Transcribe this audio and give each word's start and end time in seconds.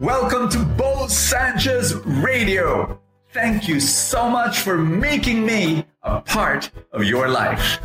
Welcome 0.00 0.48
to 0.48 0.64
Bo 0.64 1.08
Sanchez 1.08 1.94
Radio. 2.06 2.98
Thank 3.34 3.68
you 3.68 3.80
so 3.80 4.30
much 4.30 4.60
for 4.60 4.78
making 4.78 5.44
me 5.44 5.84
a 6.02 6.22
part 6.22 6.70
of 6.90 7.04
your 7.04 7.28
life. 7.28 7.78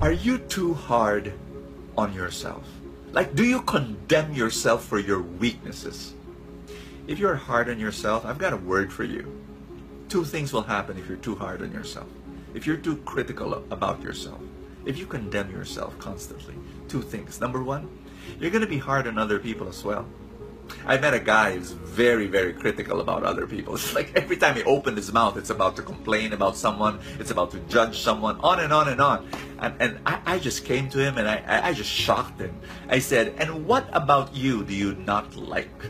Are 0.00 0.12
you 0.12 0.38
too 0.38 0.72
hard 0.72 1.32
on 1.96 2.12
yourself? 2.12 2.62
Like, 3.10 3.34
do 3.34 3.42
you 3.44 3.62
condemn 3.62 4.32
yourself 4.32 4.84
for 4.84 5.00
your 5.00 5.20
weaknesses? 5.20 6.14
If 7.08 7.18
you're 7.18 7.34
hard 7.34 7.68
on 7.68 7.80
yourself, 7.80 8.24
I've 8.24 8.38
got 8.38 8.52
a 8.52 8.56
word 8.56 8.92
for 8.92 9.02
you. 9.02 9.26
Two 10.08 10.24
things 10.24 10.52
will 10.52 10.62
happen 10.62 10.96
if 10.96 11.08
you're 11.08 11.16
too 11.16 11.34
hard 11.34 11.60
on 11.60 11.72
yourself. 11.72 12.06
If 12.54 12.68
you're 12.68 12.76
too 12.76 12.98
critical 12.98 13.64
about 13.72 14.00
yourself, 14.00 14.38
if 14.88 14.98
you 14.98 15.06
condemn 15.06 15.50
yourself 15.50 15.96
constantly, 15.98 16.54
two 16.88 17.02
things. 17.02 17.40
Number 17.40 17.62
one, 17.62 17.86
you're 18.40 18.50
going 18.50 18.64
to 18.64 18.68
be 18.68 18.78
hard 18.78 19.06
on 19.06 19.18
other 19.18 19.38
people 19.38 19.68
as 19.68 19.84
well. 19.84 20.06
I 20.86 20.96
met 20.96 21.12
a 21.12 21.20
guy 21.20 21.52
who's 21.52 21.72
very, 21.72 22.26
very 22.26 22.54
critical 22.54 23.00
about 23.00 23.22
other 23.22 23.46
people. 23.46 23.74
It's 23.78 23.94
like 23.94 24.12
every 24.16 24.38
time 24.38 24.56
he 24.56 24.62
opened 24.64 24.96
his 24.96 25.12
mouth, 25.12 25.36
it's 25.36 25.50
about 25.50 25.76
to 25.76 25.82
complain 25.82 26.32
about 26.32 26.56
someone, 26.56 27.00
it's 27.20 27.30
about 27.30 27.50
to 27.50 27.60
judge 27.68 28.00
someone, 28.00 28.40
on 28.40 28.60
and 28.60 28.72
on 28.72 28.88
and 28.88 29.00
on. 29.00 29.28
And, 29.58 29.74
and 29.78 29.98
I, 30.06 30.20
I 30.24 30.38
just 30.38 30.64
came 30.64 30.88
to 30.90 30.98
him 30.98 31.18
and 31.18 31.28
I, 31.28 31.68
I 31.68 31.72
just 31.74 31.90
shocked 31.90 32.40
him. 32.40 32.54
I 32.88 32.98
said, 32.98 33.34
And 33.36 33.66
what 33.66 33.88
about 33.92 34.34
you 34.34 34.64
do 34.64 34.72
you 34.72 34.94
not 34.94 35.36
like? 35.36 35.84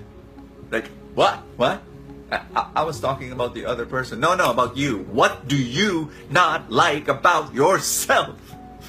Like, 0.73 0.89
what? 1.15 1.39
What? 1.57 1.83
I, 2.31 2.71
I, 2.77 2.83
was 2.83 3.01
talking 3.01 3.33
about 3.33 3.55
the 3.55 3.65
other 3.65 3.87
person. 3.87 4.21
No, 4.21 4.35
no, 4.35 4.51
about 4.51 4.77
you. 4.77 5.05
What 5.11 5.49
do 5.49 5.57
you 5.57 6.11
not 6.31 6.71
like 6.71 7.09
about 7.09 7.55
yourself? 7.55 8.37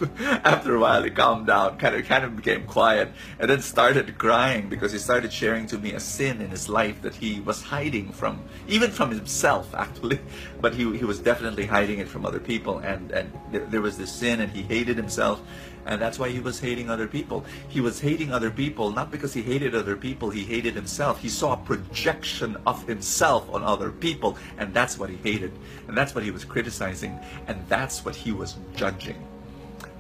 after 0.43 0.75
a 0.75 0.79
while 0.79 1.03
he 1.03 1.09
calmed 1.09 1.47
down 1.47 1.77
kind 1.77 1.95
of 1.95 2.05
kind 2.05 2.23
of 2.23 2.35
became 2.35 2.65
quiet 2.65 3.11
and 3.39 3.49
then 3.49 3.61
started 3.61 4.17
crying 4.17 4.69
because 4.69 4.91
he 4.91 4.97
started 4.97 5.31
sharing 5.31 5.65
to 5.67 5.77
me 5.77 5.93
a 5.93 5.99
sin 5.99 6.41
in 6.41 6.49
his 6.49 6.69
life 6.69 7.01
that 7.01 7.15
he 7.15 7.39
was 7.41 7.61
hiding 7.61 8.11
from 8.11 8.41
even 8.67 8.91
from 8.91 9.11
himself 9.11 9.73
actually. 9.75 10.19
But 10.61 10.73
he, 10.75 10.97
he 10.97 11.05
was 11.05 11.19
definitely 11.19 11.65
hiding 11.65 11.99
it 11.99 12.07
from 12.07 12.25
other 12.25 12.39
people 12.39 12.79
and 12.79 13.11
and 13.11 13.31
there, 13.51 13.81
was 13.81 13.97
this 13.97 14.11
sin 14.11 14.41
and 14.41 14.51
he 14.51 14.61
hated 14.61 14.97
himself 14.97 15.41
and 15.85 16.01
that's 16.01 16.19
why 16.19 16.29
he 16.29 16.39
was 16.39 16.59
hating 16.59 16.89
other 16.89 17.07
people. 17.07 17.45
He 17.69 17.81
was 17.81 17.99
hating 17.99 18.31
other 18.31 18.51
people 18.51 18.91
not 18.91 19.11
because 19.11 19.33
he 19.33 19.41
hated 19.41 19.75
other 19.75 19.95
people 19.95 20.29
he 20.29 20.43
hated 20.43 20.75
himself. 20.75 21.19
He 21.19 21.29
saw 21.29 21.53
a 21.53 21.57
projection 21.57 22.57
of 22.65 22.85
himself 22.87 23.49
on 23.53 23.63
other 23.63 23.91
people 23.91 24.37
and 24.57 24.73
that's 24.73 24.97
what 24.97 25.09
he 25.09 25.17
hated 25.17 25.51
and 25.87 25.97
that's 25.97 26.13
what 26.13 26.23
he 26.23 26.31
was 26.31 26.45
criticizing 26.45 27.19
and 27.47 27.57
that's 27.67 28.05
what 28.05 28.15
he 28.15 28.31
was 28.31 28.57
judging 28.75 29.28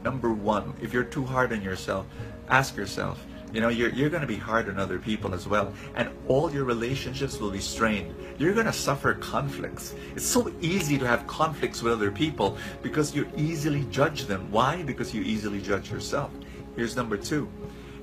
number 0.03 0.31
one, 0.31 0.73
if 0.81 0.93
you're 0.93 1.03
too 1.03 1.25
hard 1.25 1.51
on 1.53 1.61
yourself, 1.61 2.05
ask 2.49 2.75
yourself, 2.75 3.25
you 3.51 3.61
know, 3.61 3.69
you're, 3.69 3.89
you're 3.89 4.09
going 4.09 4.21
to 4.21 4.27
be 4.27 4.35
hard 4.35 4.69
on 4.69 4.77
other 4.77 4.99
people 4.99 5.33
as 5.33 5.47
well. 5.47 5.73
And 5.95 6.09
all 6.27 6.51
your 6.51 6.65
relationships 6.65 7.39
will 7.39 7.49
be 7.49 7.59
strained. 7.59 8.13
You're 8.37 8.53
going 8.53 8.67
to 8.67 8.73
suffer 8.73 9.15
conflicts. 9.15 9.95
It's 10.15 10.25
so 10.25 10.53
easy 10.61 10.99
to 10.99 11.07
have 11.07 11.25
conflicts 11.25 11.81
with 11.81 11.93
other 11.93 12.11
people 12.11 12.57
because 12.83 13.15
you 13.15 13.27
easily 13.35 13.85
judge 13.89 14.25
them. 14.25 14.51
Why? 14.51 14.83
Because 14.83 15.15
you 15.15 15.23
easily 15.23 15.61
judge 15.61 15.89
yourself. 15.91 16.31
Here's 16.75 16.95
number 16.95 17.17
two. 17.17 17.49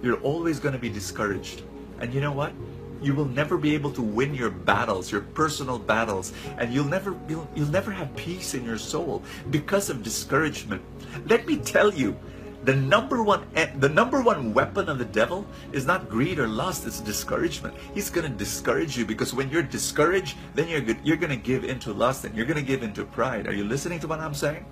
You're 0.03 0.20
always 0.20 0.58
going 0.58 0.75
to 0.75 0.81
be 0.81 0.91
discouraged. 0.91 1.62
And 2.00 2.12
you 2.12 2.20
know 2.20 2.33
what? 2.33 2.53
You 3.02 3.14
will 3.14 3.27
never 3.27 3.56
be 3.56 3.75
able 3.75 3.92
to 3.92 4.02
win 4.02 4.34
your 4.34 4.50
battles, 4.50 5.11
your 5.11 5.20
personal 5.20 5.78
battles, 5.78 6.33
and 6.58 6.72
you'll 6.72 6.84
never 6.84 7.16
you'll, 7.28 7.48
you'll 7.55 7.69
never 7.69 7.91
have 7.91 8.14
peace 8.16 8.55
in 8.55 8.64
your 8.64 8.78
soul 8.78 9.22
because 9.50 9.91
of 9.91 10.03
discouragement. 10.03 10.83
Let 11.27 11.47
me 11.47 11.56
tell 11.58 11.92
you, 11.92 12.16
the 12.64 12.75
number 12.75 13.22
one 13.22 13.47
eh, 13.55 13.70
the 13.78 13.88
number 13.88 14.20
one 14.22 14.53
weapon 14.53 14.88
of 14.88 14.98
the 14.98 15.05
devil 15.05 15.47
is 15.72 15.86
not 15.86 16.08
greed 16.08 16.38
or 16.38 16.48
lust 16.48 16.86
it's 16.86 17.00
discouragement. 17.00 17.75
He's 17.94 18.11
going 18.11 18.30
to 18.30 18.36
discourage 18.36 18.98
you 18.98 19.06
because 19.06 19.33
when 19.33 19.50
you're 19.50 19.62
discouraged 19.62 20.37
then 20.54 20.69
you're 20.69 20.82
you're 21.04 21.16
going 21.16 21.31
to 21.31 21.37
give 21.37 21.65
into 21.65 21.92
lust 21.92 22.25
and 22.25 22.34
you're 22.34 22.47
going 22.47 22.59
to 22.59 22.66
give 22.66 22.82
into 22.82 23.04
pride. 23.04 23.47
Are 23.47 23.54
you 23.54 23.65
listening 23.65 24.00
to 24.00 24.09
what 24.09 24.19
i'm 24.19 24.34
saying? 24.34 24.65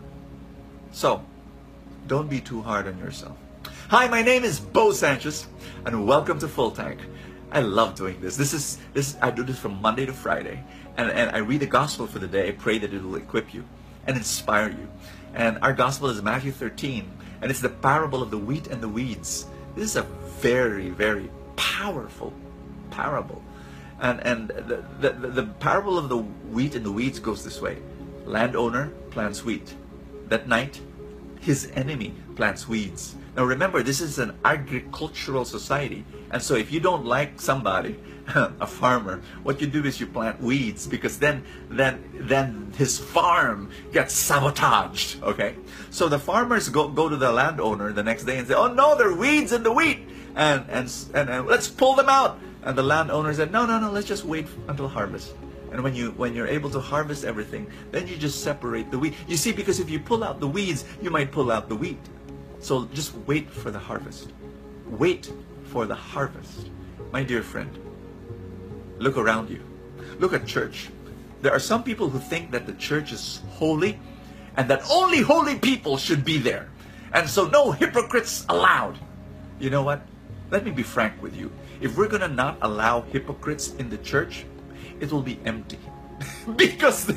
So 0.91 1.25
don't 2.09 2.29
be 2.29 2.41
too 2.41 2.63
hard 2.63 2.89
on 2.89 2.99
yourself. 2.99 3.37
Hi 3.91 4.09
my 4.09 4.23
name 4.23 4.43
is 4.43 4.59
bo 4.59 4.91
sanchez 4.91 5.47
and 5.87 6.05
welcome 6.05 6.41
to 6.41 6.49
full 6.49 6.73
tank 6.73 6.99
I 7.55 7.61
love 7.61 7.95
doing 7.95 8.21
this. 8.21 8.37
This 8.37 8.53
is 8.53 8.79
this 8.95 9.17
I 9.23 9.31
do 9.31 9.45
this 9.45 9.59
from 9.59 9.81
Monday 9.81 10.05
to 10.07 10.13
Friday, 10.13 10.65
and 10.97 11.09
and 11.09 11.31
I 11.31 11.39
read 11.39 11.61
the 11.61 11.67
gospel 11.67 12.09
for 12.09 12.19
the 12.19 12.27
day. 12.27 12.49
I 12.49 12.53
pray 12.53 12.79
that 12.79 12.93
it 12.93 13.01
will 13.01 13.15
equip 13.15 13.55
you 13.55 13.65
and 14.09 14.17
inspire 14.17 14.71
you. 14.71 14.89
And 15.35 15.59
our 15.63 15.73
gospel 15.73 16.09
is 16.09 16.21
Matthew 16.21 16.51
13, 16.51 17.09
and 17.41 17.51
it's 17.53 17.61
the 17.61 17.69
parable 17.69 18.23
of 18.23 18.33
the 18.33 18.39
wheat 18.39 18.67
and 18.67 18.83
the 18.83 18.89
weeds. 18.89 19.47
This 19.77 19.85
is 19.85 19.97
a 19.97 20.03
very 20.43 20.91
very 20.91 21.31
powerful 21.55 22.33
parable, 22.91 23.41
and 24.01 24.19
and 24.27 24.49
the 24.49 24.85
the, 25.01 25.11
the 25.13 25.47
parable 25.61 25.97
of 25.97 26.09
the 26.09 26.19
wheat 26.19 26.75
and 26.75 26.85
the 26.85 26.93
weeds 26.93 27.21
goes 27.21 27.45
this 27.45 27.61
way: 27.61 27.79
landowner 28.27 28.89
plants 29.11 29.45
wheat. 29.45 29.77
That 30.27 30.49
night, 30.49 30.81
his 31.45 31.71
enemy 31.75 32.15
plants 32.37 32.67
weeds. 32.67 33.15
Now 33.37 33.45
remember, 33.45 33.83
this 33.83 34.01
is 34.01 34.19
an 34.19 34.33
agricultural 34.45 35.45
society. 35.45 36.05
And 36.31 36.43
so 36.43 36.55
if 36.55 36.73
you 36.73 36.81
don't 36.81 37.05
like 37.05 37.41
somebody, 37.41 37.97
a 38.35 38.67
farmer, 38.67 39.21
what 39.43 39.61
you 39.61 39.67
do 39.67 39.85
is 39.85 40.01
you 40.01 40.07
plant 40.07 40.41
weeds 40.41 40.87
because 40.87 41.19
then 41.19 41.45
then 41.69 42.03
then 42.15 42.73
his 42.77 42.99
farm 42.99 43.71
gets 43.93 44.15
sabotaged. 44.15 45.23
Okay? 45.23 45.57
So 45.91 46.09
the 46.09 46.19
farmers 46.19 46.71
go, 46.71 46.89
go 46.89 47.09
to 47.11 47.17
the 47.17 47.31
landowner 47.31 47.93
the 47.93 48.03
next 48.03 48.25
day 48.25 48.39
and 48.39 48.49
say, 48.49 48.55
Oh 48.55 48.73
no, 48.73 48.97
there 48.97 49.11
are 49.11 49.17
weeds 49.17 49.53
in 49.53 49.63
the 49.63 49.73
wheat 49.73 50.09
and 50.35 50.65
and, 50.71 50.91
and, 51.13 51.29
and 51.29 51.47
let's 51.47 51.69
pull 51.69 51.95
them 51.95 52.09
out. 52.09 52.39
And 52.63 52.79
the 52.79 52.83
landowner 52.83 53.35
said, 53.35 53.53
No, 53.53 53.67
no, 53.67 53.79
no, 53.79 53.91
let's 53.91 54.09
just 54.09 54.25
wait 54.25 54.47
until 54.69 54.89
harvest. 54.89 55.35
And 55.75 55.83
when 55.83 55.93
you 55.93 56.13
when 56.13 56.37
you're 56.37 56.47
able 56.47 56.71
to 56.71 56.79
harvest 56.79 57.25
everything, 57.25 57.67
then 57.91 58.07
you 58.07 58.17
just 58.17 58.45
separate 58.45 58.93
the 58.93 58.99
wheat. 58.99 59.15
You 59.27 59.37
see, 59.37 59.51
because 59.51 59.81
if 59.81 59.91
you 59.91 59.99
pull 59.99 60.23
out 60.23 60.39
the 60.39 60.47
weeds, 60.47 60.85
you 61.03 61.11
might 61.11 61.33
pull 61.33 61.51
out 61.51 61.69
the 61.69 61.75
wheat. 61.75 61.99
So 62.61 62.87
just 62.95 63.13
wait 63.27 63.51
for 63.51 63.73
the 63.73 63.79
harvest. 63.81 64.31
Wait 64.87 65.33
for 65.65 65.85
the 65.85 65.95
harvest. 65.97 66.71
My 67.11 67.25
dear 67.25 67.43
friend, 67.43 67.77
look 68.99 69.19
around 69.19 69.51
you. 69.51 69.67
Look 70.21 70.33
at 70.33 70.47
church. 70.47 70.91
There 71.43 71.51
are 71.51 71.59
some 71.59 71.83
people 71.83 72.09
who 72.09 72.21
think 72.21 72.53
that 72.53 72.67
the 72.67 72.75
church 72.75 73.11
is 73.11 73.43
holy 73.51 73.99
and 74.57 74.71
that 74.71 74.87
only 74.89 75.23
holy 75.23 75.59
people 75.59 75.97
should 75.97 76.25
be 76.25 76.39
there. 76.39 76.71
And 77.13 77.29
so 77.29 77.49
no 77.49 77.73
hypocrites 77.73 78.47
allowed. 78.49 78.97
You 79.59 79.71
know 79.71 79.83
what? 79.83 80.07
Let 80.53 80.65
me 80.65 80.71
be 80.71 80.85
frank 80.85 81.21
with 81.21 81.35
you. 81.35 81.51
If 81.81 81.97
we're 81.97 82.07
going 82.07 82.23
to 82.23 82.29
not 82.29 82.59
allow 82.63 83.03
hypocrites 83.11 83.75
in 83.75 83.91
the 83.91 83.99
church, 83.99 84.47
it 85.01 85.13
will 85.13 85.23
be 85.23 85.39
empty. 85.45 85.79
because 86.57 87.13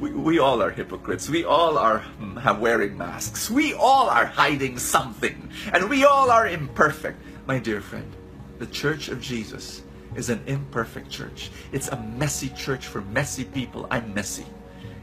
we, 0.00 0.12
we 0.12 0.38
all 0.38 0.62
are 0.62 0.70
hypocrites. 0.70 1.28
We 1.28 1.44
all 1.44 1.78
are 1.78 2.02
mm, 2.20 2.40
have 2.40 2.58
wearing 2.58 2.96
masks. 2.96 3.50
We 3.50 3.74
all 3.74 4.08
are 4.08 4.26
hiding 4.26 4.78
something. 4.78 5.50
And 5.72 5.88
we 5.88 6.04
all 6.04 6.30
are 6.30 6.46
imperfect. 6.46 7.20
My 7.46 7.58
dear 7.58 7.80
friend, 7.80 8.10
the 8.58 8.66
church 8.66 9.08
of 9.08 9.20
Jesus 9.20 9.82
is 10.14 10.30
an 10.30 10.42
imperfect 10.46 11.10
church. 11.10 11.50
It's 11.72 11.88
a 11.88 11.96
messy 11.96 12.48
church 12.50 12.86
for 12.86 13.00
messy 13.02 13.44
people. 13.44 13.86
I'm 13.90 14.12
messy. 14.14 14.46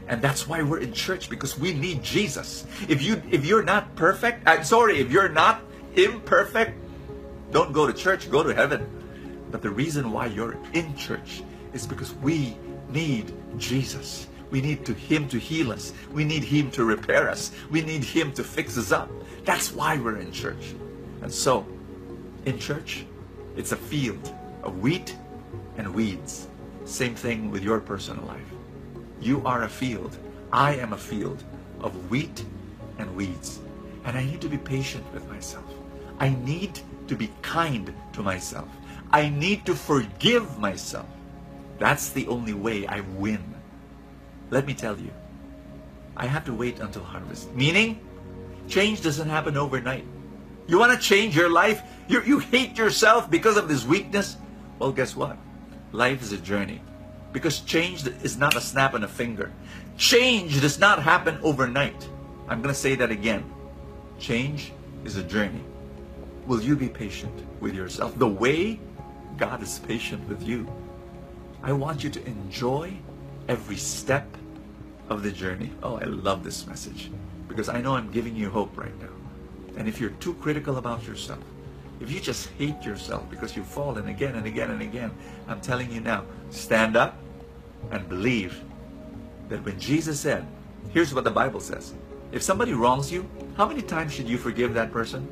And 0.08 0.22
that's 0.22 0.48
why 0.48 0.62
we're 0.62 0.80
in 0.80 0.92
church 0.92 1.28
because 1.28 1.58
we 1.58 1.74
need 1.74 2.02
Jesus. 2.02 2.66
If 2.88 3.02
you 3.02 3.22
if 3.30 3.44
you're 3.44 3.62
not 3.62 3.94
perfect, 3.94 4.42
I'm 4.46 4.64
sorry, 4.64 5.00
if 5.00 5.12
you're 5.12 5.28
not 5.28 5.60
imperfect, 5.96 6.72
don't 7.52 7.72
go 7.72 7.86
to 7.86 7.92
church, 7.92 8.30
go 8.30 8.42
to 8.42 8.54
heaven. 8.54 8.88
But 9.50 9.60
the 9.60 9.70
reason 9.70 10.10
why 10.10 10.26
you're 10.26 10.56
in 10.72 10.96
church 10.96 11.42
is 11.72 11.86
because 11.86 12.14
we 12.16 12.56
need 12.90 13.32
Jesus. 13.58 14.26
We 14.50 14.60
need 14.60 14.86
to, 14.86 14.94
Him 14.94 15.28
to 15.28 15.38
heal 15.38 15.72
us. 15.72 15.92
We 16.12 16.24
need 16.24 16.42
Him 16.42 16.70
to 16.72 16.84
repair 16.84 17.28
us. 17.28 17.52
We 17.70 17.82
need 17.82 18.02
Him 18.04 18.32
to 18.32 18.44
fix 18.44 18.78
us 18.78 18.92
up. 18.92 19.10
That's 19.44 19.72
why 19.72 19.98
we're 19.98 20.18
in 20.18 20.32
church. 20.32 20.74
And 21.22 21.32
so, 21.32 21.66
in 22.46 22.58
church, 22.58 23.04
it's 23.56 23.72
a 23.72 23.76
field 23.76 24.34
of 24.62 24.80
wheat 24.80 25.16
and 25.76 25.94
weeds. 25.94 26.48
Same 26.84 27.14
thing 27.14 27.50
with 27.50 27.62
your 27.62 27.80
personal 27.80 28.24
life. 28.24 28.50
You 29.20 29.42
are 29.44 29.64
a 29.64 29.68
field. 29.68 30.16
I 30.52 30.76
am 30.76 30.92
a 30.92 30.98
field 30.98 31.44
of 31.80 32.10
wheat 32.10 32.44
and 32.98 33.14
weeds. 33.14 33.60
And 34.04 34.16
I 34.16 34.24
need 34.24 34.40
to 34.40 34.48
be 34.48 34.58
patient 34.58 35.04
with 35.12 35.28
myself. 35.28 35.66
I 36.18 36.30
need 36.30 36.80
to 37.08 37.14
be 37.14 37.30
kind 37.42 37.92
to 38.14 38.22
myself. 38.22 38.68
I 39.10 39.28
need 39.28 39.66
to 39.66 39.74
forgive 39.74 40.58
myself. 40.58 41.06
That's 41.78 42.10
the 42.10 42.26
only 42.26 42.54
way 42.54 42.86
I 42.86 43.00
win. 43.00 43.54
Let 44.50 44.66
me 44.66 44.74
tell 44.74 44.98
you, 44.98 45.10
I 46.16 46.26
have 46.26 46.44
to 46.46 46.54
wait 46.54 46.80
until 46.80 47.04
harvest. 47.04 47.54
Meaning, 47.54 48.00
change 48.68 49.02
doesn't 49.02 49.28
happen 49.28 49.56
overnight. 49.56 50.04
You 50.66 50.78
want 50.78 50.92
to 50.92 50.98
change 50.98 51.36
your 51.36 51.50
life? 51.50 51.82
You, 52.08 52.22
you 52.22 52.38
hate 52.40 52.76
yourself 52.76 53.30
because 53.30 53.56
of 53.56 53.68
this 53.68 53.84
weakness? 53.84 54.36
Well, 54.78 54.92
guess 54.92 55.16
what? 55.16 55.36
Life 55.92 56.22
is 56.22 56.32
a 56.32 56.38
journey. 56.38 56.80
Because 57.32 57.60
change 57.60 58.06
is 58.06 58.36
not 58.36 58.56
a 58.56 58.60
snap 58.60 58.94
on 58.94 59.04
a 59.04 59.08
finger. 59.08 59.52
Change 59.96 60.60
does 60.60 60.78
not 60.78 61.02
happen 61.02 61.38
overnight. 61.42 62.08
I'm 62.48 62.62
going 62.62 62.74
to 62.74 62.80
say 62.80 62.94
that 62.96 63.10
again. 63.10 63.44
Change 64.18 64.72
is 65.04 65.16
a 65.16 65.22
journey. 65.22 65.62
will 66.46 66.62
you 66.62 66.74
be 66.76 66.88
patient 66.88 67.34
with 67.60 67.74
yourself 67.74 68.18
the 68.18 68.26
way 68.26 68.80
God 69.36 69.62
is 69.62 69.78
patient 69.80 70.26
with 70.28 70.42
you? 70.42 70.66
I 71.62 71.72
want 71.72 72.04
you 72.04 72.10
to 72.10 72.26
enjoy 72.26 72.92
every 73.48 73.76
step 73.76 74.26
of 75.08 75.22
the 75.22 75.32
journey. 75.32 75.70
Oh, 75.82 75.96
I 75.96 76.04
love 76.04 76.44
this 76.44 76.66
message 76.66 77.10
because 77.48 77.68
I 77.68 77.80
know 77.80 77.96
I'm 77.96 78.10
giving 78.12 78.36
you 78.36 78.50
hope 78.50 78.76
right 78.76 78.96
now. 79.00 79.08
And 79.76 79.88
if 79.88 80.00
you're 80.00 80.10
too 80.10 80.34
critical 80.34 80.78
about 80.78 81.06
yourself, 81.06 81.42
if 82.00 82.12
you 82.12 82.20
just 82.20 82.48
hate 82.58 82.82
yourself 82.82 83.28
because 83.28 83.56
you've 83.56 83.66
fallen 83.66 84.08
again 84.08 84.36
and 84.36 84.46
again 84.46 84.70
and 84.70 84.82
again, 84.82 85.10
I'm 85.48 85.60
telling 85.60 85.90
you 85.90 86.00
now, 86.00 86.24
stand 86.50 86.96
up 86.96 87.16
and 87.90 88.08
believe 88.08 88.62
that 89.48 89.64
when 89.64 89.78
Jesus 89.80 90.20
said, 90.20 90.46
here's 90.90 91.12
what 91.12 91.24
the 91.24 91.30
Bible 91.30 91.60
says. 91.60 91.94
If 92.30 92.42
somebody 92.42 92.72
wrongs 92.72 93.10
you, 93.10 93.28
how 93.56 93.66
many 93.66 93.82
times 93.82 94.12
should 94.12 94.28
you 94.28 94.38
forgive 94.38 94.74
that 94.74 94.92
person? 94.92 95.26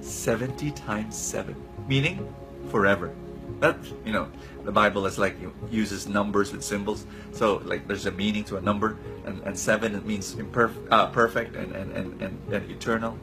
70 0.00 0.70
times 0.72 1.16
7, 1.16 1.56
meaning 1.88 2.32
forever. 2.70 3.12
That, 3.60 3.78
you 4.04 4.12
know, 4.12 4.28
the 4.64 4.72
Bible 4.72 5.06
is 5.06 5.18
like 5.18 5.36
uses 5.70 6.06
numbers 6.06 6.52
with 6.52 6.62
symbols. 6.62 7.06
So 7.32 7.62
like 7.64 7.86
there's 7.88 8.06
a 8.06 8.12
meaning 8.12 8.44
to 8.44 8.56
a 8.56 8.60
number, 8.60 8.98
and, 9.24 9.42
and 9.42 9.58
seven 9.58 9.94
it 9.94 10.04
means 10.04 10.34
imperfect, 10.34 10.92
uh, 10.92 11.06
perfect, 11.08 11.56
and, 11.56 11.74
and, 11.74 11.92
and, 11.92 12.22
and, 12.22 12.52
and 12.52 12.70
eternal. 12.70 13.18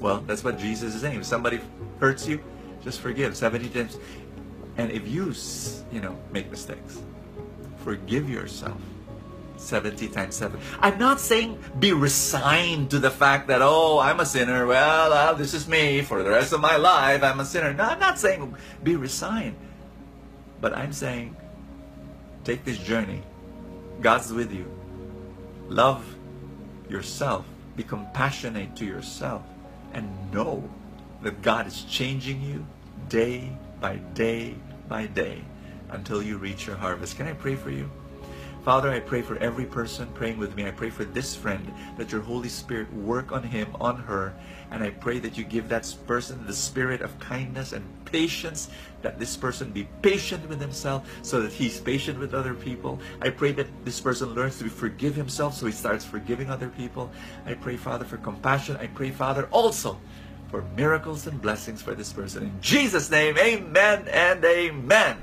Well, 0.00 0.22
that's 0.26 0.44
what 0.44 0.58
Jesus 0.58 0.94
is 0.94 1.00
saying. 1.00 1.18
If 1.18 1.26
somebody 1.26 1.60
hurts 1.98 2.26
you, 2.26 2.42
just 2.82 3.00
forgive 3.00 3.36
70 3.36 3.68
times. 3.70 3.98
And 4.76 4.92
if 4.92 5.08
you, 5.08 5.34
you 5.90 6.00
know, 6.00 6.16
make 6.30 6.50
mistakes, 6.50 7.02
forgive 7.78 8.30
yourself 8.30 8.80
70 9.56 10.08
times 10.08 10.36
7. 10.36 10.60
I'm 10.80 10.98
not 10.98 11.20
saying 11.20 11.58
be 11.78 11.92
resigned 11.92 12.90
to 12.90 12.98
the 12.98 13.10
fact 13.10 13.48
that, 13.48 13.60
oh, 13.62 13.98
I'm 13.98 14.20
a 14.20 14.26
sinner. 14.26 14.66
Well, 14.66 15.12
uh, 15.12 15.32
this 15.34 15.54
is 15.54 15.68
me 15.68 16.02
for 16.02 16.22
the 16.22 16.30
rest 16.30 16.52
of 16.52 16.60
my 16.60 16.76
life. 16.76 17.22
I'm 17.22 17.40
a 17.40 17.44
sinner. 17.44 17.72
No, 17.74 17.84
I'm 17.84 17.98
not 17.98 18.18
saying 18.18 18.54
be 18.82 18.96
resigned. 18.96 19.56
But 20.60 20.76
I'm 20.76 20.92
saying 20.92 21.36
take 22.44 22.64
this 22.64 22.78
journey. 22.78 23.22
God's 24.00 24.32
with 24.32 24.52
you. 24.52 24.70
Love 25.68 26.04
yourself. 26.88 27.44
Be 27.76 27.82
compassionate 27.82 28.74
to 28.76 28.84
yourself. 28.84 29.42
And 29.92 30.32
know 30.32 30.68
that 31.22 31.42
God 31.42 31.66
is 31.66 31.82
changing 31.84 32.42
you 32.42 32.64
day 33.08 33.50
by 33.80 33.96
day 34.14 34.54
by 34.88 35.06
day 35.06 35.42
until 35.90 36.22
you 36.22 36.38
reach 36.38 36.66
your 36.66 36.76
harvest. 36.76 37.16
Can 37.16 37.26
I 37.26 37.32
pray 37.32 37.54
for 37.54 37.70
you? 37.70 37.90
Father, 38.68 38.90
I 38.90 39.00
pray 39.00 39.22
for 39.22 39.38
every 39.38 39.64
person 39.64 40.06
praying 40.12 40.36
with 40.36 40.54
me. 40.54 40.66
I 40.66 40.72
pray 40.72 40.90
for 40.90 41.06
this 41.06 41.34
friend 41.34 41.72
that 41.96 42.12
your 42.12 42.20
Holy 42.20 42.50
Spirit 42.50 42.92
work 42.92 43.32
on 43.32 43.42
him, 43.42 43.74
on 43.80 43.96
her, 43.96 44.34
and 44.70 44.82
I 44.82 44.90
pray 44.90 45.18
that 45.20 45.38
you 45.38 45.44
give 45.44 45.70
that 45.70 45.90
person 46.06 46.46
the 46.46 46.52
spirit 46.52 47.00
of 47.00 47.18
kindness 47.18 47.72
and 47.72 47.82
patience, 48.04 48.68
that 49.00 49.18
this 49.18 49.38
person 49.38 49.70
be 49.70 49.88
patient 50.02 50.46
with 50.50 50.60
himself 50.60 51.08
so 51.22 51.40
that 51.40 51.50
he's 51.50 51.80
patient 51.80 52.18
with 52.18 52.34
other 52.34 52.52
people. 52.52 53.00
I 53.22 53.30
pray 53.30 53.52
that 53.52 53.68
this 53.86 54.00
person 54.00 54.34
learns 54.34 54.58
to 54.58 54.68
forgive 54.68 55.14
himself 55.14 55.54
so 55.54 55.64
he 55.64 55.72
starts 55.72 56.04
forgiving 56.04 56.50
other 56.50 56.68
people. 56.68 57.10
I 57.46 57.54
pray, 57.54 57.78
Father, 57.78 58.04
for 58.04 58.18
compassion. 58.18 58.76
I 58.76 58.88
pray, 58.88 59.12
Father, 59.12 59.48
also 59.50 59.98
for 60.50 60.60
miracles 60.76 61.26
and 61.26 61.40
blessings 61.40 61.80
for 61.80 61.94
this 61.94 62.12
person. 62.12 62.42
In 62.42 62.60
Jesus' 62.60 63.10
name, 63.10 63.38
amen 63.38 64.08
and 64.08 64.44
amen. 64.44 65.16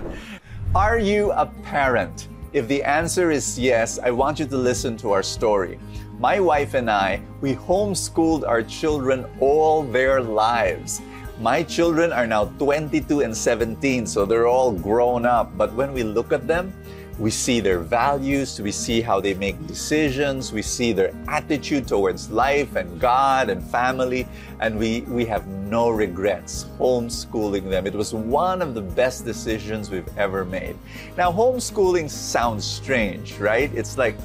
Are 0.74 0.98
you 0.98 1.32
a 1.32 1.46
parent? 1.62 2.28
If 2.56 2.69
the 2.69 2.84
answer 2.88 3.31
is 3.31 3.60
yes, 3.60 4.00
I 4.00 4.12
want 4.12 4.40
you 4.40 4.46
to 4.46 4.56
listen 4.56 4.96
to 5.04 5.12
our 5.12 5.24
story. 5.24 5.78
My 6.19 6.40
wife 6.40 6.74
and 6.74 6.90
I, 6.90 7.19
we 7.42 7.54
homeschooled 7.54 8.48
our 8.48 8.63
children 8.63 9.28
all 9.42 9.84
their 9.84 10.22
lives. 10.22 11.02
My 11.42 11.63
children 11.63 12.13
are 12.13 12.25
now 12.25 12.46
22 12.56 13.28
and 13.28 13.36
17, 13.36 14.07
so 14.07 14.25
they're 14.25 14.48
all 14.48 14.72
grown 14.72 15.25
up. 15.25 15.52
But 15.57 15.74
when 15.74 15.92
we 15.92 16.04
look 16.04 16.31
at 16.31 16.48
them, 16.48 16.72
we 17.18 17.32
see 17.32 17.62
their 17.62 17.80
values, 17.80 18.60
we 18.60 18.72
see 18.72 19.02
how 19.02 19.22
they 19.22 19.34
make 19.34 19.56
decisions, 19.68 20.52
we 20.52 20.62
see 20.62 20.92
their 20.92 21.14
attitude 21.28 21.88
towards 21.88 22.30
life 22.30 22.76
and 22.76 23.00
God 23.00 23.50
and 23.50 23.64
family, 23.64 24.28
and 24.60 24.78
we, 24.78 25.02
we 25.02 25.24
have 25.26 25.48
no 25.48 25.90
regrets 25.90 26.66
homeschooling 26.78 27.70
them. 27.70 27.88
It 27.88 27.94
was 27.94 28.14
one 28.14 28.62
of 28.62 28.74
the 28.74 28.82
best 28.82 29.24
decisions 29.24 29.90
we've 29.90 30.18
ever 30.18 30.44
made. 30.44 30.78
Now, 31.16 31.32
homeschooling 31.32 32.10
sounds 32.10 32.66
strange, 32.66 33.38
right? 33.38 33.72
It's 33.74 33.98
like, 33.98 34.18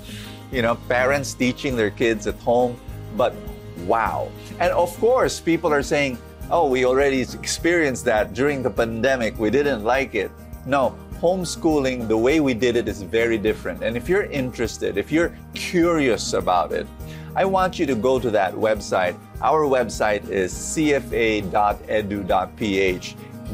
you 0.51 0.63
know, 0.63 0.75
parents 0.89 1.35
teaching 1.35 1.77
their 1.77 1.91
kids 1.91 2.27
at 2.27 2.37
home, 2.41 2.79
but 3.17 3.35
wow. 3.87 4.31
And 4.59 4.73
of 4.73 4.97
course, 4.99 5.39
people 5.39 5.73
are 5.73 5.83
saying, 5.83 6.19
oh, 6.51 6.69
we 6.69 6.85
already 6.85 7.21
experienced 7.21 8.05
that 8.07 8.35
during 8.35 8.65
the 8.65 8.71
pandemic, 8.71 9.39
we 9.39 9.51
didn't 9.51 9.85
like 9.85 10.17
it. 10.17 10.33
No, 10.67 10.97
homeschooling, 11.21 12.09
the 12.09 12.17
way 12.17 12.41
we 12.41 12.55
did 12.55 12.77
it 12.77 12.89
is 12.89 13.03
very 13.03 13.37
different. 13.37 13.83
And 13.83 13.97
if 13.97 14.09
you're 14.09 14.25
interested, 14.25 14.97
if 14.97 15.13
you're 15.13 15.37
curious 15.55 16.33
about 16.33 16.73
it, 16.73 16.87
I 17.37 17.45
want 17.45 17.79
you 17.79 17.87
to 17.87 17.95
go 17.95 18.19
to 18.19 18.31
that 18.31 18.55
website. 18.55 19.17
Our 19.43 19.65
website 19.65 20.29
is 20.29 20.53
cfa.edu.ph. 20.53 21.47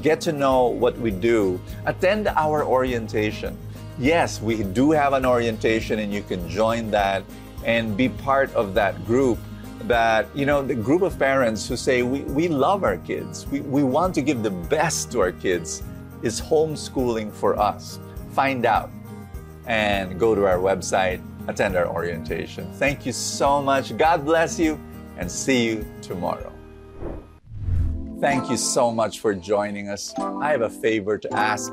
Get 0.02 0.20
to 0.20 0.32
know 0.32 0.66
what 0.66 0.98
we 0.98 1.10
do. 1.10 1.60
Attend 1.86 2.28
our 2.28 2.64
orientation. 2.64 3.58
Yes, 3.98 4.40
we 4.40 4.62
do 4.62 4.92
have 4.92 5.12
an 5.14 5.24
orientation, 5.26 5.98
and 5.98 6.12
you 6.12 6.22
can 6.22 6.48
join 6.48 6.90
that 6.90 7.24
and 7.64 7.96
be 7.96 8.08
part 8.08 8.54
of 8.54 8.74
that 8.74 9.04
group 9.06 9.38
that 9.84 10.26
you 10.34 10.46
know 10.46 10.62
the 10.62 10.74
group 10.74 11.02
of 11.02 11.18
parents 11.18 11.68
who 11.68 11.76
say 11.76 12.02
we, 12.02 12.20
we 12.22 12.48
love 12.48 12.82
our 12.82 12.96
kids 12.96 13.46
we, 13.48 13.60
we 13.60 13.82
want 13.84 14.14
to 14.14 14.22
give 14.22 14.42
the 14.42 14.50
best 14.50 15.12
to 15.12 15.20
our 15.20 15.32
kids 15.32 15.82
is 16.22 16.40
homeschooling 16.40 17.32
for 17.32 17.58
us? 17.58 17.98
Find 18.30 18.66
out 18.66 18.90
and 19.66 20.18
go 20.18 20.34
to 20.34 20.46
our 20.46 20.58
website, 20.58 21.22
attend 21.48 21.76
our 21.76 21.88
orientation. 21.88 22.70
Thank 22.74 23.06
you 23.06 23.12
so 23.12 23.62
much. 23.62 23.96
God 23.96 24.24
bless 24.24 24.58
you 24.58 24.80
and 25.18 25.30
see 25.30 25.66
you 25.66 25.86
tomorrow. 26.02 26.52
Thank 28.20 28.50
you 28.50 28.56
so 28.56 28.90
much 28.90 29.20
for 29.20 29.34
joining 29.34 29.88
us. 29.88 30.14
I 30.18 30.50
have 30.50 30.62
a 30.62 30.70
favor 30.70 31.18
to 31.18 31.34
ask. 31.34 31.72